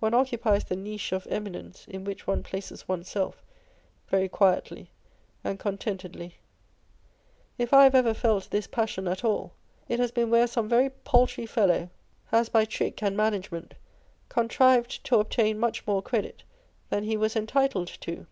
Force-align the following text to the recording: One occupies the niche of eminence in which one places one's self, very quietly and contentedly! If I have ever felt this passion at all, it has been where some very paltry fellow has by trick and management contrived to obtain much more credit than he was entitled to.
One 0.00 0.14
occupies 0.14 0.64
the 0.64 0.76
niche 0.76 1.12
of 1.12 1.26
eminence 1.26 1.86
in 1.86 2.04
which 2.04 2.26
one 2.26 2.42
places 2.42 2.88
one's 2.88 3.10
self, 3.10 3.42
very 4.08 4.26
quietly 4.26 4.88
and 5.44 5.58
contentedly! 5.58 6.36
If 7.58 7.74
I 7.74 7.84
have 7.84 7.94
ever 7.94 8.14
felt 8.14 8.48
this 8.48 8.66
passion 8.66 9.06
at 9.06 9.24
all, 9.26 9.52
it 9.90 10.00
has 10.00 10.10
been 10.10 10.30
where 10.30 10.46
some 10.46 10.70
very 10.70 10.88
paltry 10.88 11.44
fellow 11.44 11.90
has 12.28 12.48
by 12.48 12.64
trick 12.64 13.02
and 13.02 13.14
management 13.14 13.74
contrived 14.30 15.04
to 15.04 15.18
obtain 15.20 15.58
much 15.58 15.86
more 15.86 16.00
credit 16.00 16.44
than 16.88 17.04
he 17.04 17.18
was 17.18 17.36
entitled 17.36 17.88
to. 17.88 18.26